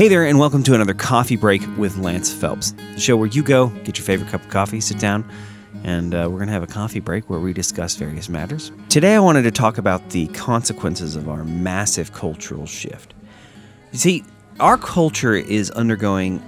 Hey 0.00 0.08
there, 0.08 0.24
and 0.24 0.38
welcome 0.38 0.62
to 0.62 0.74
another 0.74 0.94
coffee 0.94 1.36
break 1.36 1.60
with 1.76 1.98
Lance 1.98 2.32
Phelps, 2.32 2.72
the 2.94 2.98
show 2.98 3.18
where 3.18 3.26
you 3.26 3.42
go, 3.42 3.66
get 3.84 3.98
your 3.98 4.04
favorite 4.06 4.30
cup 4.30 4.40
of 4.40 4.48
coffee, 4.48 4.80
sit 4.80 4.98
down, 4.98 5.30
and 5.84 6.14
uh, 6.14 6.20
we're 6.20 6.38
going 6.38 6.46
to 6.46 6.54
have 6.54 6.62
a 6.62 6.66
coffee 6.66 7.00
break 7.00 7.28
where 7.28 7.38
we 7.38 7.52
discuss 7.52 7.96
various 7.96 8.30
matters. 8.30 8.72
Today, 8.88 9.14
I 9.14 9.18
wanted 9.18 9.42
to 9.42 9.50
talk 9.50 9.76
about 9.76 10.08
the 10.08 10.28
consequences 10.28 11.16
of 11.16 11.28
our 11.28 11.44
massive 11.44 12.14
cultural 12.14 12.64
shift. 12.64 13.12
You 13.92 13.98
see, 13.98 14.24
our 14.58 14.78
culture 14.78 15.34
is 15.34 15.70
undergoing 15.72 16.42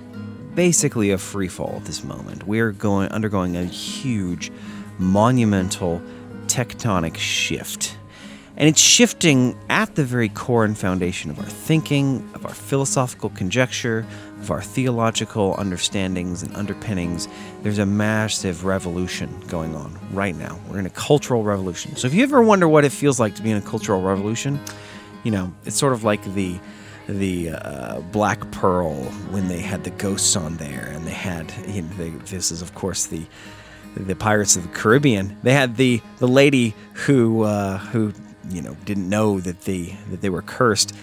basically 0.54 1.10
a 1.10 1.18
free 1.18 1.48
fall 1.48 1.74
at 1.76 1.84
this 1.84 2.02
moment. 2.02 2.46
We're 2.46 2.72
going 2.72 3.10
undergoing 3.10 3.58
a 3.58 3.66
huge, 3.66 4.50
monumental, 4.96 6.00
tectonic 6.46 7.18
shift 7.18 7.81
and 8.56 8.68
it's 8.68 8.80
shifting 8.80 9.58
at 9.70 9.94
the 9.94 10.04
very 10.04 10.28
core 10.28 10.64
and 10.64 10.76
foundation 10.76 11.30
of 11.30 11.38
our 11.38 11.46
thinking, 11.46 12.28
of 12.34 12.44
our 12.44 12.52
philosophical 12.52 13.30
conjecture, 13.30 14.06
of 14.40 14.50
our 14.50 14.60
theological 14.60 15.54
understandings 15.58 16.42
and 16.42 16.54
underpinnings. 16.54 17.28
There's 17.62 17.78
a 17.78 17.86
massive 17.86 18.64
revolution 18.64 19.40
going 19.48 19.74
on 19.74 19.98
right 20.12 20.36
now. 20.36 20.58
We're 20.68 20.78
in 20.78 20.86
a 20.86 20.90
cultural 20.90 21.42
revolution. 21.42 21.96
So 21.96 22.06
if 22.06 22.14
you 22.14 22.22
ever 22.22 22.42
wonder 22.42 22.68
what 22.68 22.84
it 22.84 22.92
feels 22.92 23.18
like 23.18 23.34
to 23.36 23.42
be 23.42 23.50
in 23.50 23.56
a 23.56 23.62
cultural 23.62 24.02
revolution, 24.02 24.60
you 25.22 25.30
know, 25.30 25.52
it's 25.64 25.76
sort 25.76 25.92
of 25.92 26.04
like 26.04 26.22
the 26.34 26.58
the 27.08 27.50
uh, 27.50 28.00
Black 28.12 28.48
Pearl 28.52 28.94
when 29.30 29.48
they 29.48 29.60
had 29.60 29.84
the 29.84 29.90
ghosts 29.90 30.36
on 30.36 30.56
there, 30.56 30.88
and 30.92 31.06
they 31.06 31.12
had 31.12 31.52
you 31.66 31.82
know, 31.82 31.88
they, 31.96 32.10
this 32.10 32.52
is 32.52 32.62
of 32.62 32.74
course 32.74 33.06
the 33.06 33.24
the 33.96 34.16
Pirates 34.16 34.56
of 34.56 34.62
the 34.62 34.68
Caribbean. 34.68 35.36
They 35.42 35.52
had 35.52 35.76
the 35.76 36.00
the 36.18 36.28
lady 36.28 36.74
who 36.94 37.42
uh, 37.42 37.78
who 37.78 38.12
you 38.54 38.62
know 38.62 38.76
didn't 38.84 39.08
know 39.08 39.40
that 39.40 39.62
they 39.62 39.96
that 40.10 40.20
they 40.20 40.30
were 40.30 40.42
cursed, 40.42 40.94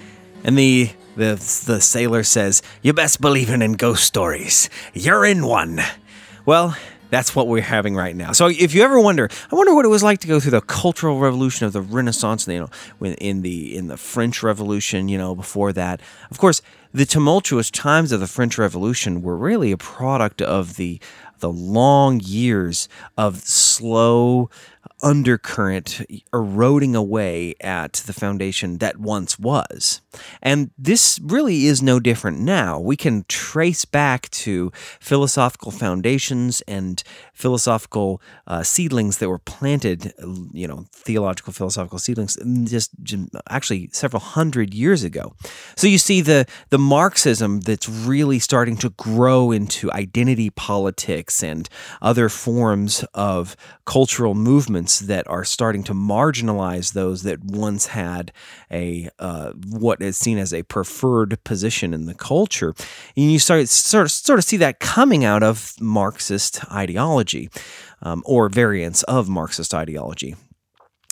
and 0.44 0.58
the 0.58 0.92
the 1.16 1.36
the 1.66 1.82
sailor 1.82 2.24
says, 2.24 2.62
"You 2.82 2.94
best 2.94 3.22
believe 3.22 3.50
in 3.50 3.74
ghost 3.74 4.04
stories. 4.04 4.70
You're 4.94 5.26
in 5.26 5.46
one." 5.46 5.82
Well. 6.46 6.76
That's 7.12 7.36
what 7.36 7.48
we're 7.48 7.64
having 7.64 7.96
right 7.96 8.16
now. 8.16 8.34
So, 8.34 8.50
if 8.50 8.76
you 8.76 8.84
ever 8.84 9.00
wonder, 9.00 9.30
I 9.52 9.56
wonder 9.56 9.74
what 9.74 9.84
it 9.84 9.88
was 9.88 10.04
like 10.04 10.20
to 10.20 10.28
go 10.28 10.40
through 10.40 10.52
the 10.52 10.62
Cultural 10.62 11.18
Revolution 11.18 11.66
of 11.66 11.74
the 11.74 11.82
Renaissance. 11.82 12.48
You 12.48 12.70
know, 13.02 13.14
in 13.18 13.42
the 13.42 13.76
in 13.76 13.88
the 13.88 13.98
French 13.98 14.44
Revolution. 14.44 15.10
You 15.10 15.18
know, 15.18 15.34
before 15.34 15.74
that, 15.74 16.02
of 16.30 16.38
course, 16.38 16.62
the 16.94 17.06
tumultuous 17.06 17.72
times 17.72 18.12
of 18.12 18.20
the 18.20 18.28
French 18.28 18.60
Revolution 18.60 19.24
were 19.24 19.36
really 19.36 19.72
a 19.72 19.78
product 19.78 20.40
of 20.40 20.76
the 20.76 21.00
the 21.40 21.52
long 21.52 22.20
years 22.20 22.88
of 23.18 23.38
slow 23.40 24.50
undercurrent 25.02 26.02
eroding 26.34 26.96
away 26.96 27.56
at 27.62 27.94
the 27.94 28.14
foundation 28.14 28.80
that 28.80 28.98
once 28.98 29.40
was. 29.40 30.02
And 30.42 30.72
this 30.78 31.20
really 31.24 31.66
is 31.66 31.82
no 31.82 32.00
different 32.00 32.40
now. 32.40 32.80
We 32.80 32.98
can 32.98 33.26
trace 33.28 33.86
back 33.86 34.30
to 34.32 34.72
philosophical 35.00 35.72
foundations 35.72 36.62
and 36.68 37.02
philosophical 37.34 38.22
uh, 38.48 38.64
seedlings 38.64 39.20
that 39.20 39.30
were 39.30 39.40
planted, 39.40 40.14
you 40.52 40.68
know, 40.68 40.86
theological 40.92 41.54
philosophical 41.54 42.00
seedlings 42.00 42.38
just, 42.70 42.92
actually 43.50 43.90
several 43.94 44.20
hundred 44.20 44.74
years 44.74 45.04
ago. 45.04 45.34
So 45.76 45.88
you 45.88 45.98
see 45.98 46.22
the 46.22 46.46
the 46.70 46.78
Marxism 46.78 47.62
that's 47.62 47.88
really 47.88 48.40
starting 48.40 48.78
to 48.78 48.90
grow 48.92 49.52
into 49.52 49.92
identity 49.92 50.50
politics 50.50 51.44
and 51.44 51.70
other 52.02 52.30
forms 52.30 53.04
of 53.14 53.56
cultural 53.86 54.36
movements 54.36 54.89
that 54.98 55.28
are 55.28 55.44
starting 55.44 55.84
to 55.84 55.94
marginalize 55.94 56.94
those 56.94 57.22
that 57.22 57.44
once 57.44 57.86
had 57.88 58.32
a 58.72 59.10
uh, 59.20 59.52
what 59.52 60.02
is 60.02 60.18
seen 60.18 60.40
as 60.40 60.52
a 60.52 60.64
preferred 60.64 61.38
position 61.44 61.94
in 61.94 62.08
the 62.08 62.16
culture. 62.16 62.74
And 63.16 63.32
you 63.32 63.38
start 63.38 63.70
sort 63.70 64.06
of, 64.06 64.12
sort 64.12 64.40
of 64.40 64.46
see 64.46 64.58
that 64.58 64.80
coming 64.80 65.24
out 65.24 65.44
of 65.44 65.76
Marxist 65.80 66.66
ideology 66.72 67.50
um, 68.02 68.24
or 68.26 68.50
variants 68.50 69.04
of 69.04 69.30
Marxist 69.30 69.74
ideology. 69.74 70.36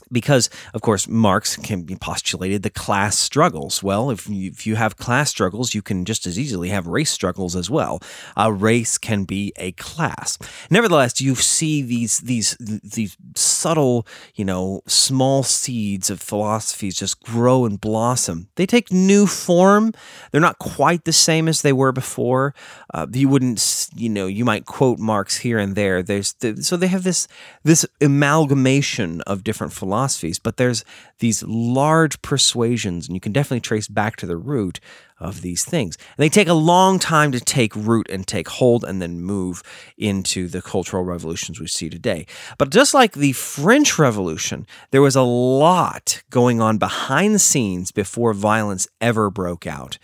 Because 0.09 0.50
of 0.74 0.80
course 0.81 1.06
marx 1.06 1.57
can 1.57 1.81
be 1.81 1.97
postulated 1.97 2.63
the 2.63 2.69
class 2.69 3.19
struggles. 3.19 3.84
Well 3.84 4.09
if 4.09 4.30
you, 4.30 4.50
if 4.51 4.66
you 4.66 4.75
have 4.75 4.96
class 4.96 5.30
struggles 5.30 5.75
you 5.75 5.81
can 5.81 6.06
just 6.06 6.25
as 6.25 6.40
easily 6.40 6.69
have 6.69 6.88
race 6.88 7.12
struggles 7.12 7.57
as 7.57 7.69
well. 7.69 8.01
A 8.38 8.53
race 8.53 8.97
can 8.97 9.25
be 9.25 9.51
a 9.57 9.74
class. 9.74 10.38
Nevertheless 10.69 11.19
you 11.19 11.35
see 11.35 11.81
these 11.81 12.19
these 12.19 12.56
these 12.59 13.18
subtle 13.67 14.07
you 14.35 14.45
know 14.45 14.81
small 14.88 15.44
seeds 15.44 16.09
of 16.09 16.22
philosophies 16.22 16.95
just 16.95 17.22
grow 17.23 17.66
and 17.66 17.81
blossom. 17.81 18.47
They 18.55 18.66
take 18.66 18.91
new 18.91 19.28
form. 19.28 19.94
They're 20.31 20.47
not 20.50 20.57
quite 20.57 21.03
the 21.03 21.11
same 21.11 21.50
as 21.50 21.61
they 21.61 21.73
were 21.73 21.91
before. 21.91 22.53
Uh, 22.94 23.07
you 23.11 23.27
wouldn't 23.27 23.89
you 23.95 24.09
know 24.09 24.27
you 24.27 24.45
might 24.45 24.66
quote 24.66 25.00
marx 25.00 25.38
here 25.38 25.59
and 25.59 25.75
there. 25.75 26.01
There's 26.01 26.33
so 26.61 26.77
they 26.77 26.88
have 26.88 27.03
this 27.03 27.27
this 27.63 27.85
amalgamation 28.00 29.22
of 29.22 29.44
different 29.44 29.73
philosophies, 29.73 30.39
but 30.39 30.56
there's 30.56 30.85
these 31.19 31.44
large 31.44 32.22
persuasions, 32.22 33.07
and 33.07 33.16
you 33.16 33.19
can 33.19 33.33
definitely 33.33 33.61
trace 33.61 33.89
back 33.89 34.16
to 34.17 34.25
the 34.25 34.38
root 34.38 34.79
of 35.19 35.41
these 35.41 35.66
things. 35.66 35.95
And 35.95 36.23
they 36.23 36.29
take 36.29 36.47
a 36.47 36.53
long 36.53 37.00
time 37.00 37.31
to 37.31 37.39
take 37.39 37.75
root 37.75 38.07
and 38.09 38.28
take 38.28 38.47
hold 38.47 38.83
and 38.83 39.01
then 39.01 39.22
move 39.22 39.63
into 39.97 40.47
the 40.47 40.61
cultural 40.61 41.03
revolutions 41.03 41.59
we 41.59 41.67
see 41.67 41.89
today. 41.89 42.25
But 42.57 42.69
just 42.69 42.94
like 42.94 43.13
the 43.13 43.33
French 43.33 43.97
Revolution, 43.97 44.67
there 44.91 45.01
was 45.01 45.16
a 45.16 45.22
lot 45.22 46.22
going 46.29 46.61
on 46.61 46.77
behind 46.77 47.33
the 47.33 47.39
scenes 47.39 47.91
before 47.91 48.33
violence 48.33 48.88
ever 49.01 49.29
broke 49.29 49.66
out. 49.66 49.97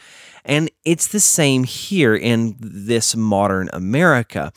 And 0.46 0.70
it's 0.84 1.08
the 1.08 1.20
same 1.20 1.64
here 1.64 2.16
in 2.16 2.56
this 2.60 3.16
modern 3.16 3.70
America. 3.72 4.52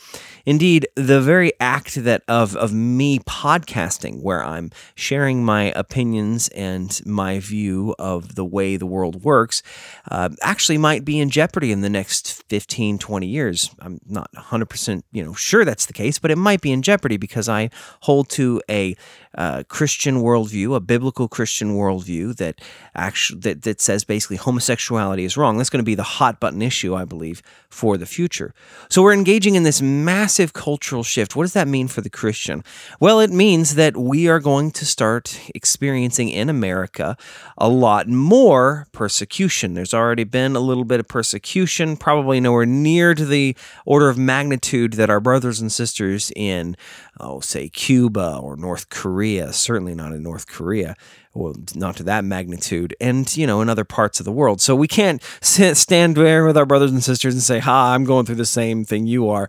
Indeed, 0.45 0.87
the 0.95 1.21
very 1.21 1.53
act 1.61 1.97
that 2.05 2.23
of, 2.29 2.57
of 2.57 2.73
me 2.73 3.19
podcasting, 3.21 4.23
where 4.23 4.45
I'm 4.45 4.71
sharing 4.95 5.45
my 5.45 5.73
opinions 5.73 6.49
and 6.49 7.01
my 7.05 7.41
view 7.41 7.95
of 7.99 8.35
the 8.35 8.45
way 8.45 8.77
the 8.77 8.87
world 8.87 9.23
works, 9.25 9.63
uh, 10.11 10.31
actually 10.43 10.79
might 10.79 11.05
be 11.05 11.19
in 11.19 11.31
jeopardy 11.31 11.73
in 11.73 11.81
the 11.81 11.91
next 11.91 12.45
15, 12.49 12.99
20 12.99 13.27
years. 13.27 13.71
I'm 13.81 14.01
not 14.07 14.31
100% 14.33 15.03
you 15.13 15.25
know, 15.25 15.35
sure 15.35 15.65
that's 15.65 15.87
the 15.87 15.93
case, 15.93 16.19
but 16.19 16.31
it 16.31 16.37
might 16.37 16.61
be 16.61 16.73
in 16.73 16.83
jeopardy 16.83 17.17
because 17.17 17.49
I 17.49 17.71
hold 18.01 18.29
to 18.31 18.63
a 18.71 18.97
uh, 19.37 19.63
Christian 19.69 20.23
worldview, 20.23 20.75
a 20.75 20.81
biblical 20.81 21.29
Christian 21.29 21.77
worldview 21.77 22.37
that 22.37 22.61
actually 22.95 23.41
that, 23.41 23.63
that 23.63 23.81
says 23.81 24.05
basically 24.05 24.37
homosexuality 24.37 25.25
is 25.25 25.37
wrong. 25.37 25.59
That's 25.59 25.71
going 25.71 25.85
to 25.85 25.85
be 25.85 25.95
the 25.95 26.03
hot 26.03 26.41
button 26.41 26.63
issue, 26.63 26.95
I 26.95 27.05
believe, 27.05 27.43
for 27.69 27.97
the 27.99 28.07
future. 28.07 28.55
So 28.89 29.03
we're 29.03 29.13
engaging 29.13 29.55
in 29.55 29.63
this 29.63 29.83
massive 29.83 30.53
cultural 30.53 31.03
shift. 31.03 31.37
What 31.37 31.45
does 31.45 31.53
that 31.53 31.69
mean 31.69 31.89
for 31.89 32.01
the 32.01 32.11
Christian? 32.11 32.65
Well, 33.01 33.21
it 33.21 33.31
means 33.31 33.75
that 33.75 33.97
we 33.97 34.29
are 34.29 34.41
going 34.41 34.71
to 34.73 34.87
start 34.87 35.39
experiencing 35.55 36.31
in 36.31 36.49
America 36.49 37.17
a 37.59 37.69
lot 37.69 38.09
more 38.09 38.87
persecution. 38.93 39.75
There's 39.75 39.95
already 39.95 40.25
been 40.25 40.57
a 40.57 40.61
little 40.61 40.85
bit 40.85 41.01
of 41.01 41.09
persecution, 41.09 41.97
probably 41.97 42.41
nowhere 42.41 42.67
near 42.67 43.15
to 43.15 43.27
the 43.27 43.57
order 43.85 44.09
of 44.09 44.17
magnitude 44.17 44.95
that 44.95 45.11
our 45.11 45.21
brothers 45.21 45.61
and 45.61 45.71
sisters 45.71 46.33
in, 46.35 46.77
oh, 47.21 47.41
say, 47.41 47.69
Cuba 47.69 48.39
or 48.43 48.57
North 48.57 48.89
Korea, 48.89 49.26
certainly 49.53 49.95
not 49.95 50.13
in 50.13 50.23
North 50.23 50.47
Korea, 50.47 50.97
well, 51.35 51.55
not 51.75 51.97
to 51.97 52.03
that 52.05 52.25
magnitude, 52.25 52.95
and 53.01 53.37
you 53.37 53.47
know, 53.47 53.61
in 53.61 53.69
other 53.69 53.85
parts 53.85 54.21
of 54.21 54.25
the 54.25 54.33
world. 54.33 54.61
So 54.61 54.75
we 54.75 54.89
can't 54.89 55.23
stand 55.41 56.17
there 56.17 56.45
with 56.47 56.57
our 56.57 56.67
brothers 56.67 56.93
and 56.93 57.03
sisters 57.03 57.35
and 57.35 57.43
say, 57.43 57.59
"Ha, 57.59 57.95
I'm 57.95 58.05
going 58.05 58.27
through 58.27 58.37
the 58.37 58.47
same 58.47 58.85
thing 58.85 59.07
you 59.07 59.29
are." 59.29 59.49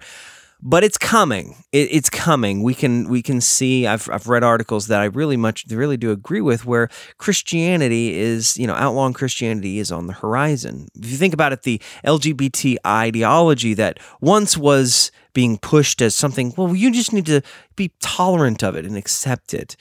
But 0.61 0.83
it's 0.83 0.97
coming. 0.97 1.63
It, 1.71 1.89
it's 1.91 2.09
coming. 2.09 2.63
We 2.63 2.73
can 2.73 3.09
we 3.09 3.21
can 3.21 3.41
see. 3.41 3.85
I've 3.85 4.09
I've 4.09 4.27
read 4.27 4.43
articles 4.43 4.87
that 4.87 5.01
I 5.01 5.05
really 5.05 5.37
much 5.37 5.65
really 5.69 5.97
do 5.97 6.11
agree 6.11 6.41
with, 6.41 6.65
where 6.65 6.89
Christianity 7.17 8.17
is, 8.17 8.57
you 8.57 8.65
know, 8.65 8.73
outlawing 8.73 9.13
Christianity 9.13 9.77
is 9.77 9.91
on 9.91 10.07
the 10.07 10.13
horizon. 10.13 10.87
If 10.95 11.11
you 11.11 11.17
think 11.17 11.33
about 11.33 11.53
it, 11.53 11.61
the 11.61 11.79
LGBT 12.03 12.77
ideology 12.85 13.75
that 13.75 13.99
once 14.19 14.57
was 14.57 15.11
being 15.33 15.59
pushed 15.59 16.01
as 16.01 16.15
something, 16.15 16.51
well, 16.57 16.75
you 16.75 16.91
just 16.91 17.13
need 17.13 17.27
to 17.27 17.41
be 17.75 17.91
tolerant 17.99 18.63
of 18.63 18.75
it 18.75 18.85
and 18.85 18.97
accept 18.97 19.53
it. 19.53 19.75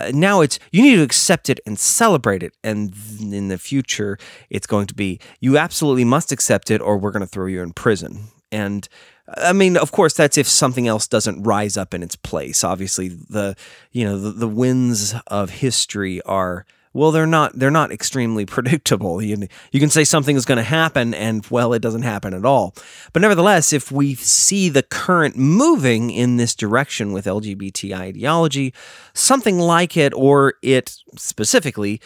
Uh, 0.00 0.12
now 0.14 0.40
it's 0.40 0.60
you 0.70 0.82
need 0.82 0.94
to 0.94 1.02
accept 1.02 1.50
it 1.50 1.58
and 1.66 1.76
celebrate 1.76 2.44
it. 2.44 2.54
And 2.62 2.94
in 3.20 3.48
the 3.48 3.58
future, 3.58 4.16
it's 4.48 4.68
going 4.68 4.86
to 4.86 4.94
be 4.94 5.18
you 5.40 5.58
absolutely 5.58 6.04
must 6.04 6.30
accept 6.30 6.70
it 6.70 6.80
or 6.80 6.96
we're 6.98 7.10
going 7.10 7.20
to 7.20 7.26
throw 7.26 7.46
you 7.46 7.62
in 7.62 7.72
prison. 7.72 8.28
And 8.52 8.88
I 9.36 9.52
mean, 9.52 9.76
of 9.76 9.92
course, 9.92 10.14
that's 10.14 10.38
if 10.38 10.48
something 10.48 10.88
else 10.88 11.06
doesn't 11.06 11.42
rise 11.42 11.76
up 11.76 11.94
in 11.94 12.02
its 12.02 12.16
place. 12.16 12.64
Obviously, 12.64 13.08
the 13.08 13.56
you 13.92 14.04
know 14.04 14.18
the, 14.18 14.30
the 14.30 14.48
winds 14.48 15.14
of 15.26 15.50
history 15.50 16.20
are 16.22 16.66
well 16.92 17.12
they're 17.12 17.26
not 17.26 17.56
they're 17.58 17.70
not 17.70 17.92
extremely 17.92 18.44
predictable 18.56 19.22
you, 19.22 19.46
you 19.70 19.78
can 19.78 19.90
say 19.90 20.02
something 20.02 20.34
is 20.34 20.44
going 20.44 20.56
to 20.56 20.64
happen 20.64 21.14
and 21.14 21.46
well 21.48 21.72
it 21.72 21.80
doesn't 21.80 22.02
happen 22.02 22.34
at 22.34 22.44
all 22.44 22.74
but 23.12 23.22
nevertheless 23.22 23.72
if 23.72 23.92
we 23.92 24.16
see 24.16 24.68
the 24.68 24.82
current 24.82 25.36
moving 25.36 26.10
in 26.10 26.36
this 26.36 26.52
direction 26.52 27.12
with 27.12 27.26
lgbt 27.26 27.96
ideology 27.96 28.74
something 29.14 29.56
like 29.56 29.96
it 29.96 30.12
or 30.14 30.54
it 30.62 30.96
specifically 31.16 32.00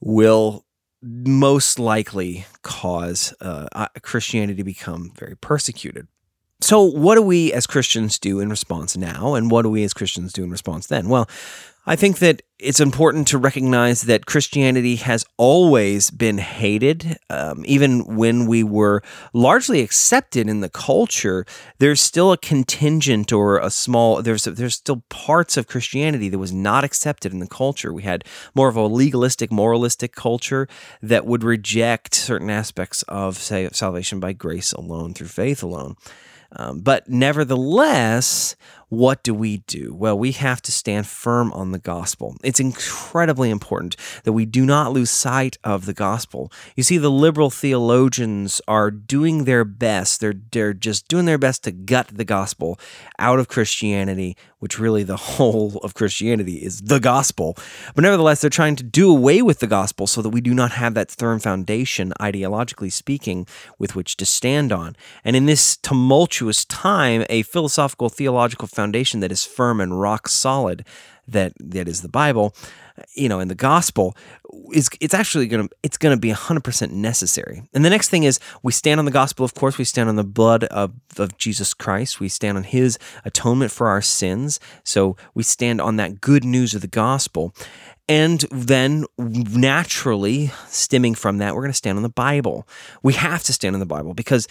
will 0.00 0.64
most 1.02 1.78
likely 1.78 2.46
cause 2.62 3.34
uh, 3.40 3.86
Christianity 4.02 4.56
to 4.56 4.64
become 4.64 5.12
very 5.16 5.36
persecuted. 5.36 6.08
So, 6.60 6.82
what 6.82 7.14
do 7.14 7.22
we 7.22 7.52
as 7.52 7.66
Christians 7.66 8.18
do 8.18 8.40
in 8.40 8.50
response 8.50 8.96
now, 8.96 9.34
and 9.34 9.50
what 9.50 9.62
do 9.62 9.70
we 9.70 9.84
as 9.84 9.94
Christians 9.94 10.32
do 10.32 10.42
in 10.42 10.50
response 10.50 10.88
then? 10.88 11.08
Well, 11.08 11.28
I 11.86 11.96
think 11.96 12.18
that 12.18 12.42
it's 12.58 12.80
important 12.80 13.28
to 13.28 13.38
recognize 13.38 14.02
that 14.02 14.26
Christianity 14.26 14.96
has 14.96 15.24
always 15.38 16.10
been 16.10 16.36
hated. 16.36 17.16
Um, 17.30 17.64
even 17.64 18.16
when 18.16 18.46
we 18.46 18.62
were 18.62 19.02
largely 19.32 19.80
accepted 19.80 20.50
in 20.50 20.60
the 20.60 20.68
culture, 20.68 21.46
there's 21.78 22.02
still 22.02 22.30
a 22.30 22.36
contingent 22.36 23.32
or 23.32 23.58
a 23.58 23.70
small, 23.70 24.20
there's, 24.20 24.44
there's 24.44 24.74
still 24.74 25.02
parts 25.08 25.56
of 25.56 25.66
Christianity 25.66 26.28
that 26.28 26.38
was 26.38 26.52
not 26.52 26.84
accepted 26.84 27.32
in 27.32 27.38
the 27.38 27.46
culture. 27.46 27.90
We 27.90 28.02
had 28.02 28.22
more 28.54 28.68
of 28.68 28.76
a 28.76 28.82
legalistic, 28.82 29.50
moralistic 29.50 30.14
culture 30.14 30.68
that 31.00 31.24
would 31.24 31.42
reject 31.42 32.14
certain 32.14 32.50
aspects 32.50 33.02
of, 33.04 33.38
say, 33.38 33.66
salvation 33.72 34.20
by 34.20 34.34
grace 34.34 34.72
alone 34.72 35.14
through 35.14 35.28
faith 35.28 35.62
alone. 35.62 35.96
Um, 36.52 36.80
but 36.80 37.08
nevertheless, 37.08 38.56
what 38.88 39.22
do 39.22 39.34
we 39.34 39.58
do? 39.58 39.94
Well, 39.94 40.18
we 40.18 40.32
have 40.32 40.62
to 40.62 40.72
stand 40.72 41.06
firm 41.06 41.52
on 41.52 41.72
the 41.72 41.78
gospel. 41.78 42.36
It's 42.42 42.60
incredibly 42.60 43.50
important 43.50 43.96
that 44.24 44.32
we 44.32 44.46
do 44.46 44.64
not 44.64 44.92
lose 44.92 45.10
sight 45.10 45.58
of 45.62 45.84
the 45.84 45.92
gospel. 45.92 46.50
You 46.74 46.82
see, 46.82 46.96
the 46.96 47.10
liberal 47.10 47.50
theologians 47.50 48.62
are 48.66 48.90
doing 48.90 49.44
their 49.44 49.64
best. 49.64 50.20
They're, 50.20 50.40
they're 50.52 50.72
just 50.72 51.06
doing 51.08 51.26
their 51.26 51.38
best 51.38 51.64
to 51.64 51.72
gut 51.72 52.08
the 52.08 52.24
gospel 52.24 52.80
out 53.18 53.38
of 53.38 53.48
Christianity, 53.48 54.36
which 54.58 54.78
really 54.78 55.02
the 55.02 55.16
whole 55.38 55.78
of 55.78 55.94
Christianity 55.94 56.56
is 56.56 56.80
the 56.82 57.00
gospel. 57.00 57.56
But 57.94 58.02
nevertheless, 58.02 58.40
they're 58.40 58.50
trying 58.50 58.76
to 58.76 58.84
do 58.84 59.10
away 59.10 59.42
with 59.42 59.60
the 59.60 59.66
gospel 59.66 60.06
so 60.06 60.22
that 60.22 60.30
we 60.30 60.40
do 60.40 60.54
not 60.54 60.72
have 60.72 60.94
that 60.94 61.10
firm 61.10 61.38
foundation, 61.40 62.12
ideologically 62.20 62.92
speaking, 62.92 63.46
with 63.78 63.94
which 63.94 64.16
to 64.16 64.26
stand 64.26 64.72
on. 64.72 64.96
And 65.24 65.36
in 65.36 65.46
this 65.46 65.76
tumultuous 65.76 66.64
time, 66.64 67.24
a 67.28 67.42
philosophical 67.42 68.08
theological 68.08 68.68
foundation 68.68 69.20
that 69.20 69.32
is 69.32 69.44
firm 69.44 69.80
and 69.80 70.00
rock 70.00 70.28
solid 70.28 70.84
that 71.28 71.52
that 71.60 71.88
is 71.88 72.02
the 72.02 72.08
Bible, 72.08 72.54
you 73.14 73.28
know, 73.28 73.40
in 73.40 73.48
the 73.48 73.54
gospel 73.54 74.16
is 74.72 74.88
it's 75.00 75.14
actually 75.14 75.46
going 75.46 75.68
to 75.68 75.74
it's 75.82 75.96
going 75.96 76.14
to 76.14 76.20
be 76.20 76.30
100% 76.30 76.90
necessary. 76.90 77.62
And 77.72 77.84
the 77.84 77.90
next 77.90 78.08
thing 78.08 78.24
is 78.24 78.40
we 78.62 78.72
stand 78.72 78.98
on 78.98 79.04
the 79.04 79.10
gospel 79.10 79.44
of 79.44 79.54
course, 79.54 79.78
we 79.78 79.84
stand 79.84 80.08
on 80.08 80.16
the 80.16 80.24
blood 80.24 80.64
of 80.64 80.92
of 81.16 81.36
Jesus 81.38 81.74
Christ. 81.74 82.20
We 82.20 82.28
stand 82.28 82.56
on 82.56 82.64
his 82.64 82.98
atonement 83.24 83.72
for 83.72 83.88
our 83.88 84.02
sins. 84.02 84.60
So 84.84 85.16
we 85.34 85.42
stand 85.42 85.80
on 85.80 85.96
that 85.96 86.20
good 86.20 86.44
news 86.44 86.74
of 86.74 86.80
the 86.80 86.88
gospel. 86.88 87.54
And 88.10 88.46
then 88.50 89.04
naturally, 89.18 90.50
stemming 90.68 91.14
from 91.14 91.38
that, 91.38 91.54
we're 91.54 91.60
going 91.60 91.72
to 91.72 91.76
stand 91.76 91.98
on 91.98 92.02
the 92.02 92.08
Bible. 92.08 92.66
We 93.02 93.12
have 93.12 93.42
to 93.44 93.52
stand 93.52 93.76
on 93.76 93.80
the 93.80 93.86
Bible 93.86 94.14
because 94.14 94.48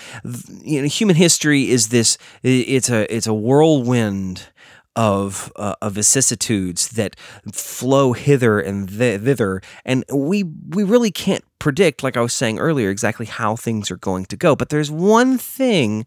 you 0.62 0.84
know, 0.84 0.88
human 0.88 1.16
history 1.16 1.72
is 1.72 1.88
this 1.90 2.20
it's 2.44 2.92
a 2.92 3.12
it's 3.14 3.26
a 3.26 3.34
whirlwind 3.34 4.50
of 4.98 5.54
uh, 5.56 5.76
of 5.82 5.94
vicissitudes 5.94 6.90
that 6.90 7.18
flow 7.54 8.14
hither 8.14 8.60
and 8.60 8.90
th- 8.90 9.22
thither, 9.22 9.62
and 9.86 10.04
we 10.12 10.44
we 10.44 10.84
really 10.84 11.12
can't 11.12 11.46
predict, 11.60 12.04
like 12.04 12.18
I 12.18 12.22
was 12.22 12.34
saying 12.34 12.60
earlier, 12.60 12.90
exactly 12.90 13.28
how 13.28 13.56
things 13.56 13.92
are 13.92 13.98
going 13.98 14.26
to 14.26 14.36
go. 14.36 14.56
But 14.56 14.70
there's 14.70 14.92
one 14.92 15.38
thing 15.38 16.06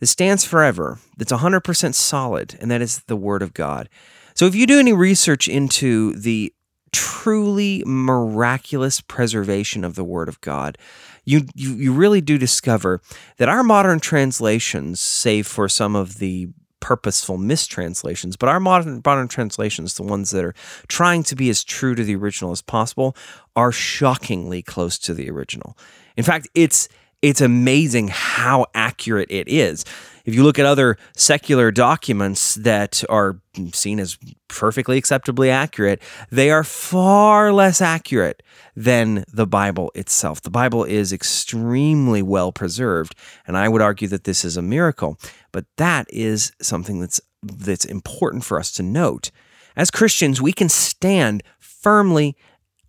that 0.00 0.06
stands 0.06 0.44
forever, 0.44 0.98
that's 1.16 1.32
100% 1.32 1.94
solid, 1.94 2.56
and 2.60 2.70
that 2.70 2.82
is 2.82 3.00
the 3.00 3.16
Word 3.16 3.42
of 3.42 3.54
God. 3.54 3.88
So 4.34 4.46
if 4.46 4.54
you 4.54 4.66
do 4.66 4.78
any 4.78 4.92
research 4.92 5.46
into 5.46 6.14
the 6.14 6.52
truly 6.92 7.82
miraculous 7.86 9.00
preservation 9.00 9.84
of 9.84 9.94
the 9.94 10.04
Word 10.04 10.28
of 10.28 10.40
God, 10.40 10.78
you, 11.24 11.42
you, 11.54 11.74
you 11.74 11.92
really 11.92 12.20
do 12.20 12.38
discover 12.38 13.00
that 13.36 13.48
our 13.48 13.62
modern 13.62 14.00
translations, 14.00 15.00
save 15.00 15.46
for 15.46 15.68
some 15.68 15.94
of 15.94 16.18
the 16.18 16.48
purposeful 16.84 17.38
mistranslations, 17.38 18.36
but 18.36 18.46
our 18.46 18.60
modern 18.60 19.00
modern 19.02 19.26
translations, 19.26 19.94
the 19.94 20.02
ones 20.02 20.32
that 20.32 20.44
are 20.44 20.54
trying 20.86 21.22
to 21.22 21.34
be 21.34 21.48
as 21.48 21.64
true 21.64 21.94
to 21.94 22.04
the 22.04 22.14
original 22.14 22.52
as 22.52 22.60
possible, 22.60 23.16
are 23.56 23.72
shockingly 23.72 24.60
close 24.60 24.98
to 24.98 25.14
the 25.14 25.30
original. 25.30 25.78
In 26.14 26.24
fact, 26.24 26.46
it's 26.54 26.90
it's 27.24 27.40
amazing 27.40 28.08
how 28.08 28.66
accurate 28.74 29.30
it 29.30 29.48
is. 29.48 29.82
If 30.26 30.34
you 30.34 30.44
look 30.44 30.58
at 30.58 30.66
other 30.66 30.98
secular 31.16 31.70
documents 31.70 32.54
that 32.56 33.02
are 33.08 33.40
seen 33.72 33.98
as 33.98 34.18
perfectly 34.48 34.98
acceptably 34.98 35.50
accurate, 35.50 36.02
they 36.30 36.50
are 36.50 36.62
far 36.62 37.50
less 37.50 37.80
accurate 37.80 38.42
than 38.76 39.24
the 39.32 39.46
Bible 39.46 39.90
itself. 39.94 40.42
The 40.42 40.50
Bible 40.50 40.84
is 40.84 41.14
extremely 41.14 42.20
well 42.20 42.52
preserved, 42.52 43.14
and 43.46 43.56
I 43.56 43.70
would 43.70 43.80
argue 43.80 44.08
that 44.08 44.24
this 44.24 44.44
is 44.44 44.58
a 44.58 44.62
miracle. 44.62 45.18
But 45.50 45.64
that 45.78 46.06
is 46.10 46.52
something 46.60 47.00
that's 47.00 47.22
that's 47.42 47.86
important 47.86 48.44
for 48.44 48.58
us 48.58 48.70
to 48.72 48.82
note. 48.82 49.30
As 49.76 49.90
Christians, 49.90 50.42
we 50.42 50.52
can 50.52 50.68
stand 50.68 51.42
firmly 51.58 52.36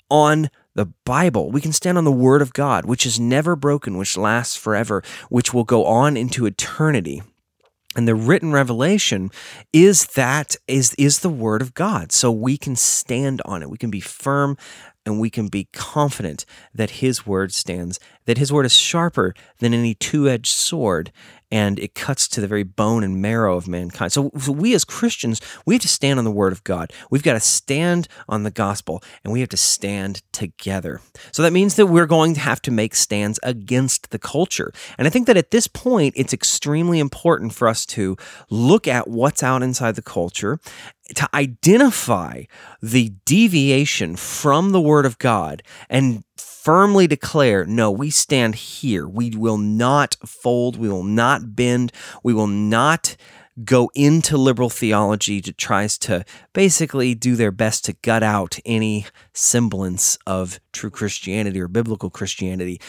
on 0.10 0.50
the 0.76 0.86
Bible. 1.06 1.52
We 1.52 1.62
can 1.62 1.74
stand 1.74 1.98
on 1.98 2.04
the 2.04 2.12
Word 2.12 2.42
of 2.42 2.54
God, 2.54 2.86
which 2.86 3.06
is 3.06 3.20
never 3.20 3.56
broken, 3.56 3.98
which 3.98 4.18
lasts 4.18 4.56
forever, 4.56 5.02
which 5.30 5.54
will 5.54 5.64
go 5.64 5.86
on 5.86 6.16
into 6.16 6.46
eternity. 6.46 7.24
And 7.96 8.08
the 8.08 8.16
written 8.16 8.52
revelation 8.52 9.32
is 9.72 10.06
that 10.08 10.58
is 10.68 10.94
is 10.96 11.20
the 11.20 11.30
word 11.30 11.62
of 11.62 11.74
God. 11.74 12.12
So 12.12 12.30
we 12.30 12.58
can 12.58 12.76
stand 12.76 13.42
on 13.46 13.64
it. 13.64 13.70
We 13.70 13.78
can 13.78 13.90
be 13.90 14.02
firm 14.02 14.58
and 15.06 15.20
we 15.20 15.30
can 15.30 15.48
be 15.48 15.70
confident 15.72 16.46
that 16.74 16.90
his 16.90 17.26
word 17.26 17.54
stands, 17.54 18.00
that 18.26 18.38
his 18.38 18.52
word 18.52 18.66
is 18.66 18.76
sharper 18.76 19.34
than 19.60 19.74
any 19.74 19.94
two-edged 19.94 20.52
sword 20.52 21.12
and 21.52 21.80
it 21.80 21.96
cuts 21.96 22.28
to 22.30 22.42
the 22.42 22.48
very 22.48 22.64
bone 22.64 23.04
and 23.04 23.22
marrow 23.22 23.56
of 23.56 23.68
mankind. 23.68 24.12
So, 24.12 24.32
we 24.48 24.74
as 24.74 24.86
Christians, 24.86 25.42
we 25.66 25.76
have 25.76 25.82
to 25.82 25.88
stand 25.88 26.20
on 26.20 26.26
the 26.26 26.32
Word 26.32 26.54
of 26.54 26.64
God. 26.64 26.92
We've 27.10 27.24
got 27.24 27.34
to 27.34 27.40
stand 27.40 28.08
on 28.28 28.44
the 28.44 28.52
gospel, 28.52 29.04
and 29.24 29.32
we 29.32 29.40
have 29.40 29.50
to 29.50 29.58
stand 29.58 30.22
together. 30.32 31.02
So 31.32 31.42
that 31.44 31.54
means 31.54 31.76
that 31.76 31.88
we're 31.88 32.06
going 32.06 32.34
to 32.36 32.40
have 32.40 32.62
to 32.64 32.72
make 32.72 32.96
stands 32.96 33.40
against 33.44 34.10
the 34.12 34.20
culture. 34.20 34.72
And 34.98 35.08
I 35.08 35.10
think 35.10 35.28
that 35.28 35.38
at 35.38 35.52
this 35.52 35.68
point, 35.68 36.14
it's 36.18 36.34
extremely 36.34 37.00
important 37.00 37.54
for 37.54 37.68
us 37.68 37.86
to 37.88 38.18
look 38.50 38.88
at 38.88 39.08
what's 39.08 39.44
out 39.44 39.64
inside 39.64 39.96
the 39.96 40.02
culture 40.02 40.60
to 41.14 41.30
identify 41.36 42.44
the 42.82 43.14
deviation 43.26 44.16
from 44.16 44.72
the 44.72 44.82
Word 44.82 45.06
of 45.06 45.20
God 45.20 45.62
and 45.90 46.24
firmly 46.66 47.06
declare 47.06 47.64
no, 47.64 47.92
we 47.92 48.10
stand 48.10 48.56
here. 48.56 49.08
We 49.08 49.30
will 49.30 49.60
not 49.60 50.16
fold. 50.26 50.78
We 50.78 50.90
will 50.90 51.04
not 51.04 51.56
bend. 51.56 51.92
We 52.24 52.34
will 52.34 52.48
not 52.48 53.16
go 53.64 53.90
into 53.96 54.38
liberal 54.38 54.70
theology 54.70 55.40
that 55.40 55.58
tries 55.58 55.98
to 55.98 56.26
basically 56.52 57.16
do 57.16 57.36
their 57.36 57.52
best 57.52 57.86
to 57.86 57.94
gut 57.94 58.22
out 58.22 58.60
any 58.66 59.06
semblance 59.34 60.18
of 60.28 60.60
true 60.74 60.90
Christianity 60.90 61.62
or 61.62 61.70
biblical 61.70 62.10
Christianity 62.10 62.82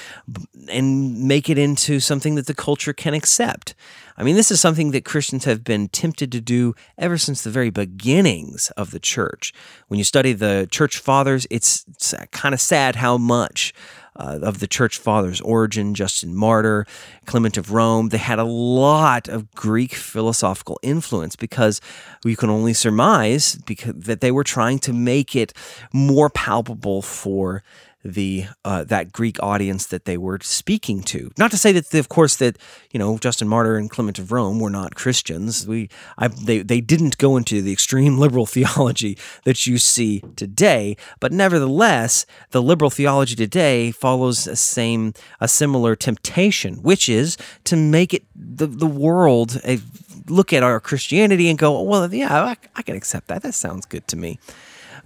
and 0.69 1.23
make 1.23 1.49
it 1.49 1.57
into 1.57 2.01
something 2.01 2.35
that 2.35 2.47
the 2.47 2.55
culture 2.55 2.93
can 2.93 3.15
accept. 3.15 3.75
I 4.17 4.25
mean, 4.25 4.35
this 4.35 4.51
is 4.51 4.61
something 4.61 4.91
that 4.91 5.05
Christians 5.05 5.45
have 5.45 5.63
been 5.63 5.89
tempted 5.89 6.33
to 6.33 6.41
do 6.41 6.75
ever 6.99 7.17
since 7.17 7.43
the 7.43 7.51
very 7.51 7.71
beginnings 7.71 8.73
of 8.77 8.91
the 8.91 8.99
church. 8.99 9.53
When 9.87 9.99
you 9.99 10.05
study 10.05 10.33
the 10.33 10.67
church 10.71 10.99
fathers, 10.99 11.47
it's, 11.49 11.85
it's 11.89 12.13
uh, 12.13 12.25
kind 12.33 12.55
of 12.55 12.61
sad 12.61 12.97
how 12.97 13.19
much 13.19 13.73
uh, 14.19 14.39
of 14.43 14.61
the 14.61 14.67
church 14.67 14.99
fathers 14.99 15.41
Origen, 15.41 15.95
Justin 15.95 16.35
Martyr, 16.35 16.87
Clement 17.25 17.57
of 17.57 17.73
Rome. 17.73 18.09
They 18.09 18.19
had 18.19 18.39
a 18.39 18.45
lot 18.45 19.29
of 19.29 19.51
Greek 19.55 19.95
philosophical 19.95 20.79
influence 20.83 21.37
because 21.37 21.81
we 22.25 22.37
can 22.37 22.51
only 22.51 22.73
surmise 22.73 23.57
because, 23.67 23.95
that 23.95 24.21
they 24.21 24.31
were 24.31 24.45
trying 24.45 24.79
to 24.81 24.93
make 24.93 25.37
it 25.37 25.53
more 25.93 26.31
palpable 26.31 27.03
for 27.03 27.63
the 28.07 28.47
uh, 28.65 28.85
that 28.85 29.13
Greek 29.13 29.43
audience 29.43 29.87
that 29.87 30.05
they 30.05 30.17
were 30.17 30.39
speaking 30.43 31.03
to. 31.03 31.31
Not 31.39 31.51
to 31.51 31.59
say 31.59 31.73
that, 31.73 31.93
of 31.95 32.09
course, 32.09 32.37
that 32.37 32.59
you 32.91 32.99
know 32.99 33.19
Justin 33.19 33.49
Martyr 33.49 33.77
and 33.77 33.91
Clement 33.91 34.19
of 34.19 34.33
Rome 34.33 34.61
were 34.61 34.71
not 34.71 34.95
Christians. 34.95 35.67
We 35.67 35.89
I, 36.19 36.29
they 36.29 36.63
they 36.63 36.81
didn't 36.81 37.19
go 37.19 37.37
into 37.37 37.63
the 37.63 37.73
extreme 37.73 38.19
liberal 38.25 38.47
theology 38.47 39.19
that 39.45 39.67
you 39.67 39.79
see 39.79 40.23
today, 40.37 40.97
but 41.21 41.33
nevertheless, 41.33 42.27
the 42.51 42.63
liberal 42.63 42.91
theology 42.91 43.35
today 43.35 43.91
follows 43.91 44.47
a 44.47 44.57
same 44.57 45.13
a 45.41 45.49
similar 45.49 45.97
temptation, 45.97 46.77
which 46.77 47.09
is 47.09 47.37
to 47.65 47.77
make 47.77 48.15
it 48.15 48.25
the 48.35 48.67
the 48.67 48.87
world 48.87 49.61
a, 49.65 49.81
look 50.29 50.53
at 50.53 50.63
our 50.63 50.81
Christianity 50.81 51.49
and 51.49 51.59
go, 51.59 51.81
well, 51.83 52.13
yeah, 52.13 52.45
I, 52.45 52.57
I 52.75 52.83
can 52.83 52.97
accept 52.97 53.29
that. 53.29 53.43
That 53.43 53.55
sounds 53.55 53.87
good 53.87 54.07
to 54.09 54.17
me. 54.17 54.39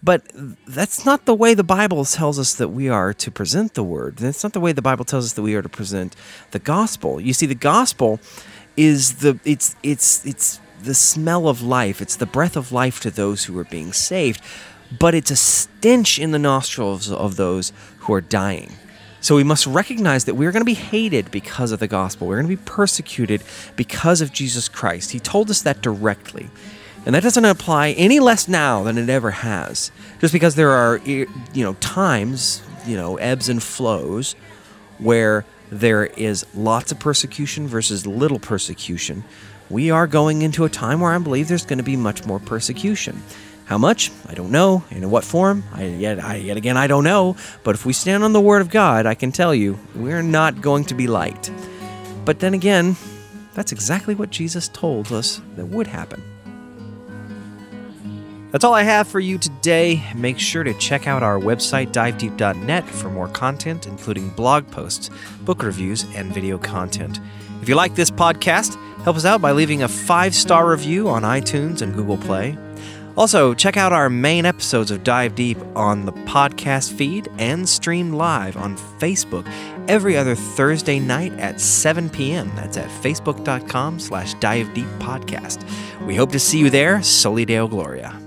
But 0.03 0.23
that's 0.67 1.05
not 1.05 1.27
the 1.27 1.35
way 1.35 1.53
the 1.55 1.65
Bible 1.65 2.05
tells 2.05 2.39
us 2.39 2.55
that 2.55 2.69
we 2.69 2.89
are 2.89 3.13
to 3.13 3.31
present 3.31 3.75
the 3.75 3.83
word. 3.83 4.17
That's 4.17 4.43
not 4.43 4.55
the 4.55 4.61
way 4.61 4.73
the 4.73 4.83
Bible 4.83 5.05
tells 5.05 5.27
us 5.27 5.33
that 5.35 5.43
we 5.43 5.55
are 5.55 5.63
to 5.63 5.69
present 5.69 6.17
the 6.53 6.59
gospel. 6.59 7.21
You 7.21 7.35
see, 7.35 7.47
the 7.47 7.55
gospel 7.55 8.19
is 8.77 9.17
the 9.17 9.39
it's 9.45 9.77
it's 9.83 10.25
it's 10.25 10.61
the 10.83 10.95
smell 10.95 11.49
of 11.49 11.61
life. 11.61 12.01
It's 12.01 12.17
the 12.17 12.27
breath 12.27 12.57
of 12.57 12.73
life 12.73 13.01
to 13.01 13.11
those 13.11 13.45
who 13.45 13.59
are 13.59 13.65
being 13.65 13.93
saved, 13.93 14.41
but 14.99 15.15
it's 15.15 15.31
a 15.31 15.37
stench 15.37 16.19
in 16.19 16.31
the 16.31 16.39
nostrils 16.39 17.11
of 17.11 17.37
those 17.37 17.73
who 17.99 18.15
are 18.15 18.23
dying. 18.23 18.73
So 19.21 19.37
we 19.37 19.45
must 19.45 19.67
recognize 19.67 20.25
that 20.25 20.35
we're 20.35 20.51
going 20.51 20.63
to 20.63 20.65
be 20.65 20.73
hated 20.73 21.31
because 21.31 21.73
of 21.73 21.79
the 21.79 21.87
gospel. 21.87 22.27
We're 22.27 22.37
going 22.37 22.49
to 22.49 22.57
be 22.57 22.63
persecuted 22.65 23.43
because 23.77 24.23
of 24.23 24.33
Jesus 24.33 24.67
Christ. 24.67 25.11
He 25.11 25.21
told 25.21 25.51
us 25.51 25.61
that 25.63 25.83
directly. 25.83 26.49
And 27.07 27.15
that 27.15 27.23
doesn't 27.23 27.45
apply 27.45 27.91
any 27.93 28.21
less 28.21 28.47
now 28.47 28.83
than 28.83 28.99
it 28.99 29.09
ever 29.09 29.31
has. 29.31 29.91
Just 30.21 30.33
because 30.33 30.55
there 30.55 30.71
are 30.71 30.99
you 30.99 31.27
know 31.55 31.75
times, 31.75 32.63
you 32.87 32.97
know, 32.97 33.17
ebbs 33.17 33.49
and 33.49 33.63
flows 33.63 34.35
where 34.99 35.45
there 35.71 36.07
is 36.07 36.45
lots 36.55 36.93
of 36.93 36.99
persecution 36.99 37.67
versus 37.67 38.07
little 38.07 38.39
persecution. 38.39 39.25
We 39.71 39.91
are 39.91 40.07
going 40.07 40.43
into 40.43 40.65
a 40.65 40.69
time 40.69 41.01
where 41.01 41.13
I 41.13 41.19
believe 41.19 41.49
there's 41.49 41.65
going 41.65 41.79
to 41.79 41.85
be 41.85 41.97
much 41.97 42.27
more 42.27 42.41
persecution. 42.41 43.23
How 43.67 43.79
much? 43.79 44.11
I 44.27 44.35
don't 44.35 44.51
know. 44.51 44.83
And 44.91 45.05
in 45.05 45.11
what 45.11 45.23
form? 45.23 45.63
I, 45.73 45.85
yet, 45.85 46.19
I, 46.19 46.37
yet 46.37 46.57
again, 46.57 46.77
I 46.77 46.89
don't 46.89 47.05
know. 47.05 47.37
But 47.63 47.77
if 47.77 47.87
we 47.87 47.93
stand 47.93 48.25
on 48.25 48.33
the 48.33 48.41
Word 48.41 48.63
of 48.63 48.69
God, 48.69 49.07
I 49.07 49.15
can 49.15 49.31
tell 49.31 49.55
you, 49.55 49.79
we're 49.95 50.23
not 50.23 50.61
going 50.61 50.85
to 50.87 50.95
be 50.95 51.07
liked. 51.07 51.53
But 52.25 52.41
then 52.41 52.53
again, 52.53 52.97
that's 53.55 53.71
exactly 53.71 54.17
what 54.17 54.31
Jesus 54.31 54.67
told 54.67 55.13
us 55.13 55.41
that 55.55 55.67
would 55.67 55.87
happen. 55.87 56.21
That's 58.51 58.65
all 58.65 58.75
I 58.75 58.83
have 58.83 59.07
for 59.07 59.21
you 59.21 59.39
today. 59.39 60.03
Make 60.15 60.39
sure 60.39 60.65
to 60.65 60.75
check 60.75 61.07
out 61.07 61.23
our 61.23 61.39
website, 61.39 61.93
divedeep.net, 61.93 62.89
for 62.89 63.09
more 63.09 63.29
content, 63.29 63.87
including 63.87 64.31
blog 64.31 64.69
posts, 64.71 65.11
book 65.43 65.63
reviews, 65.63 66.05
and 66.17 66.33
video 66.35 66.59
content. 66.59 67.21
If 67.63 67.69
you 67.69 67.77
like 67.77 67.95
this 67.95 68.11
podcast, 68.11 68.75
help 69.03 69.17
us 69.17 69.25
out 69.25 69.41
by 69.41 69.53
leaving 69.53 69.83
a 69.83 69.89
five 69.89 70.35
star 70.35 70.69
review 70.69 71.09
on 71.09 71.23
iTunes 71.23 71.83
and 71.83 71.95
Google 71.95 72.19
Play. 72.19 72.57
Also, 73.17 73.55
check 73.55 73.77
out 73.77 73.93
our 73.93 74.09
main 74.09 74.47
episodes 74.47 74.91
of 74.91 75.05
Dive 75.05 75.35
Deep 75.35 75.59
on 75.77 76.07
the 76.07 76.13
podcast 76.13 76.93
feed 76.93 77.29
and 77.39 77.69
stream 77.69 78.13
live 78.13 78.57
on 78.57 78.77
Facebook 78.99 79.47
every 79.89 80.17
other 80.17 80.35
Thursday 80.35 80.99
night 80.99 81.33
at 81.35 81.61
7 81.61 82.09
p.m. 82.09 82.51
That's 82.55 82.77
at 82.77 82.89
facebook.com 82.89 83.99
slash 83.99 84.35
dive 84.35 84.73
deep 84.75 84.89
podcast. 85.01 85.63
We 86.07 86.15
hope 86.15 86.33
to 86.33 86.39
see 86.39 86.59
you 86.59 86.71
there. 86.71 87.03
Soli 87.03 87.45
Deo 87.45 87.69
Gloria. 87.69 88.19